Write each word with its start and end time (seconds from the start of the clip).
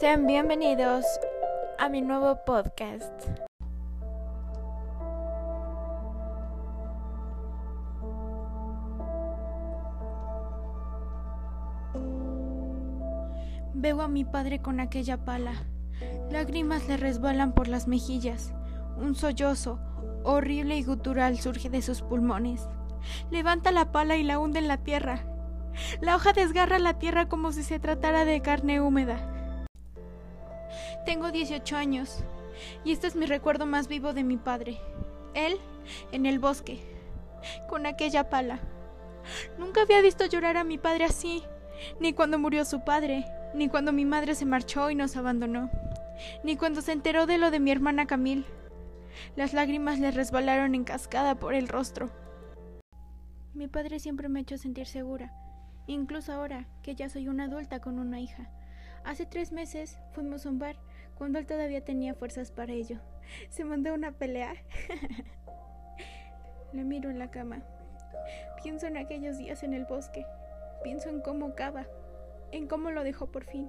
Sean 0.00 0.28
bienvenidos 0.28 1.04
a 1.76 1.88
mi 1.88 2.02
nuevo 2.02 2.44
podcast. 2.44 3.12
Veo 13.74 14.00
a 14.02 14.06
mi 14.06 14.24
padre 14.24 14.62
con 14.62 14.78
aquella 14.78 15.24
pala. 15.24 15.54
Lágrimas 16.30 16.86
le 16.86 16.96
resbalan 16.96 17.52
por 17.52 17.66
las 17.66 17.88
mejillas. 17.88 18.54
Un 18.98 19.16
sollozo, 19.16 19.80
horrible 20.22 20.76
y 20.76 20.84
gutural, 20.84 21.40
surge 21.40 21.70
de 21.70 21.82
sus 21.82 22.02
pulmones. 22.02 22.68
Levanta 23.32 23.72
la 23.72 23.90
pala 23.90 24.16
y 24.16 24.22
la 24.22 24.38
hunde 24.38 24.60
en 24.60 24.68
la 24.68 24.76
tierra. 24.76 25.24
La 26.00 26.14
hoja 26.14 26.32
desgarra 26.32 26.78
la 26.78 27.00
tierra 27.00 27.28
como 27.28 27.50
si 27.50 27.64
se 27.64 27.80
tratara 27.80 28.24
de 28.24 28.40
carne 28.42 28.80
húmeda. 28.80 29.34
Tengo 31.08 31.32
18 31.32 31.74
años 31.74 32.22
y 32.84 32.92
este 32.92 33.06
es 33.06 33.16
mi 33.16 33.24
recuerdo 33.24 33.64
más 33.64 33.88
vivo 33.88 34.12
de 34.12 34.24
mi 34.24 34.36
padre. 34.36 34.78
Él 35.32 35.56
en 36.12 36.26
el 36.26 36.38
bosque, 36.38 36.80
con 37.66 37.86
aquella 37.86 38.28
pala. 38.28 38.60
Nunca 39.56 39.80
había 39.80 40.02
visto 40.02 40.26
llorar 40.26 40.58
a 40.58 40.64
mi 40.64 40.76
padre 40.76 41.06
así, 41.06 41.42
ni 41.98 42.12
cuando 42.12 42.38
murió 42.38 42.66
su 42.66 42.84
padre, 42.84 43.24
ni 43.54 43.70
cuando 43.70 43.90
mi 43.90 44.04
madre 44.04 44.34
se 44.34 44.44
marchó 44.44 44.90
y 44.90 44.94
nos 44.94 45.16
abandonó, 45.16 45.70
ni 46.44 46.58
cuando 46.58 46.82
se 46.82 46.92
enteró 46.92 47.24
de 47.24 47.38
lo 47.38 47.50
de 47.50 47.60
mi 47.60 47.70
hermana 47.70 48.06
Camille. 48.06 48.44
Las 49.34 49.54
lágrimas 49.54 50.00
le 50.00 50.10
resbalaron 50.10 50.74
en 50.74 50.84
cascada 50.84 51.36
por 51.36 51.54
el 51.54 51.68
rostro. 51.68 52.10
Mi 53.54 53.66
padre 53.66 53.98
siempre 53.98 54.28
me 54.28 54.40
ha 54.40 54.42
hecho 54.42 54.58
sentir 54.58 54.86
segura, 54.86 55.32
incluso 55.86 56.34
ahora 56.34 56.66
que 56.82 56.94
ya 56.94 57.08
soy 57.08 57.28
una 57.28 57.44
adulta 57.44 57.80
con 57.80 57.98
una 57.98 58.20
hija. 58.20 58.50
Hace 59.04 59.24
tres 59.24 59.52
meses 59.52 59.98
fuimos 60.12 60.44
a 60.44 60.50
un 60.50 60.58
bar 60.58 60.76
cuando 61.18 61.40
él 61.40 61.46
todavía 61.46 61.84
tenía 61.84 62.14
fuerzas 62.14 62.52
para 62.52 62.72
ello. 62.72 63.00
Se 63.50 63.64
mandó 63.64 63.92
una 63.92 64.12
pelea. 64.12 64.54
Le 66.72 66.84
miro 66.84 67.10
en 67.10 67.18
la 67.18 67.30
cama. 67.30 67.62
Pienso 68.62 68.86
en 68.86 68.96
aquellos 68.96 69.36
días 69.36 69.64
en 69.64 69.74
el 69.74 69.84
bosque. 69.84 70.24
Pienso 70.84 71.08
en 71.08 71.20
cómo 71.20 71.54
Cava, 71.56 71.86
en 72.52 72.68
cómo 72.68 72.92
lo 72.92 73.02
dejó 73.02 73.32
por 73.32 73.44
fin, 73.44 73.68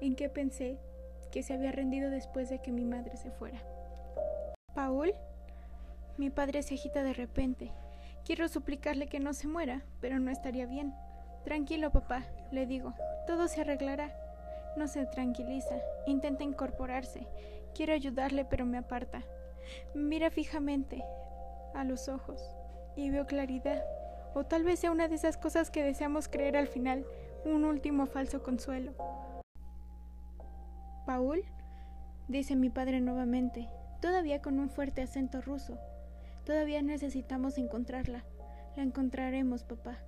en 0.00 0.14
qué 0.14 0.28
pensé 0.28 0.78
que 1.32 1.42
se 1.42 1.54
había 1.54 1.72
rendido 1.72 2.08
después 2.08 2.48
de 2.48 2.60
que 2.62 2.70
mi 2.70 2.84
madre 2.84 3.16
se 3.16 3.32
fuera. 3.32 3.60
¿Paul? 4.74 5.12
Mi 6.16 6.30
padre 6.30 6.62
se 6.62 6.74
agita 6.74 7.02
de 7.02 7.14
repente. 7.14 7.72
Quiero 8.24 8.46
suplicarle 8.46 9.08
que 9.08 9.18
no 9.18 9.34
se 9.34 9.48
muera, 9.48 9.82
pero 10.00 10.20
no 10.20 10.30
estaría 10.30 10.66
bien. 10.66 10.94
Tranquilo, 11.44 11.90
papá, 11.90 12.24
le 12.52 12.66
digo. 12.66 12.94
Todo 13.26 13.48
se 13.48 13.62
arreglará. 13.62 14.23
No 14.76 14.88
se 14.88 15.06
tranquiliza. 15.06 15.76
Intenta 16.06 16.42
incorporarse. 16.44 17.26
Quiero 17.74 17.92
ayudarle, 17.92 18.44
pero 18.44 18.66
me 18.66 18.78
aparta. 18.78 19.22
Mira 19.94 20.30
fijamente 20.30 21.02
a 21.74 21.84
los 21.84 22.08
ojos 22.08 22.40
y 22.96 23.10
veo 23.10 23.26
claridad. 23.26 23.84
O 24.34 24.44
tal 24.44 24.64
vez 24.64 24.80
sea 24.80 24.90
una 24.90 25.08
de 25.08 25.14
esas 25.14 25.36
cosas 25.36 25.70
que 25.70 25.82
deseamos 25.82 26.28
creer 26.28 26.56
al 26.56 26.66
final, 26.66 27.06
un 27.44 27.64
último 27.64 28.06
falso 28.06 28.42
consuelo. 28.42 28.92
Paul, 31.06 31.44
dice 32.28 32.56
mi 32.56 32.70
padre 32.70 33.00
nuevamente, 33.00 33.68
todavía 34.00 34.42
con 34.42 34.58
un 34.58 34.70
fuerte 34.70 35.02
acento 35.02 35.40
ruso. 35.40 35.78
Todavía 36.44 36.82
necesitamos 36.82 37.58
encontrarla. 37.58 38.24
La 38.76 38.82
encontraremos, 38.82 39.62
papá. 39.62 39.98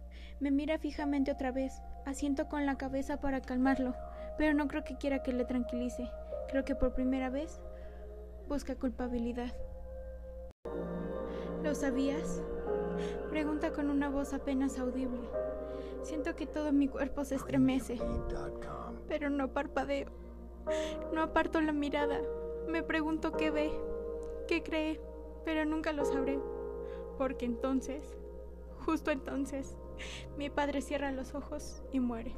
Me 0.40 0.50
mira 0.50 0.78
fijamente 0.78 1.30
otra 1.30 1.52
vez. 1.52 1.80
Asiento 2.04 2.48
con 2.48 2.66
la 2.66 2.76
cabeza 2.76 3.20
para 3.20 3.40
calmarlo, 3.40 3.94
pero 4.38 4.54
no 4.54 4.66
creo 4.66 4.82
que 4.82 4.96
quiera 4.96 5.22
que 5.22 5.32
le 5.32 5.44
tranquilice. 5.44 6.10
Creo 6.48 6.64
que 6.64 6.74
por 6.74 6.92
primera 6.92 7.30
vez 7.30 7.60
busca 8.48 8.74
culpabilidad. 8.74 9.52
¿Lo 11.62 11.74
sabías? 11.74 12.42
Pregunta 13.30 13.72
con 13.72 13.88
una 13.88 14.08
voz 14.08 14.32
apenas 14.34 14.78
audible. 14.78 15.28
Siento 16.02 16.34
que 16.36 16.46
todo 16.46 16.72
mi 16.72 16.88
cuerpo 16.88 17.24
se 17.24 17.36
estremece, 17.36 17.98
pero 19.08 19.30
no 19.30 19.52
parpadeo. 19.52 20.10
No 21.12 21.22
aparto 21.22 21.60
la 21.60 21.72
mirada. 21.72 22.20
Me 22.68 22.82
pregunto 22.82 23.32
qué 23.32 23.50
ve, 23.50 23.70
qué 24.48 24.62
cree, 24.62 25.00
pero 25.44 25.64
nunca 25.64 25.92
lo 25.92 26.04
sabré. 26.04 26.38
Porque 27.18 27.46
entonces, 27.46 28.16
Justo 28.86 29.10
entonces, 29.10 29.76
mi 30.38 30.48
padre 30.48 30.80
cierra 30.80 31.10
los 31.10 31.34
ojos 31.34 31.82
y 31.92 31.98
muere. 31.98 32.36